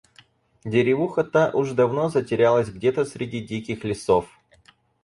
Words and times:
Деревуха 0.65 1.23
та 1.23 1.49
уж 1.51 1.71
давно 1.73 2.09
затерялась 2.09 2.71
где-то 2.71 3.05
среди 3.05 3.39
диких 3.41 3.83
лесов. 3.85 4.39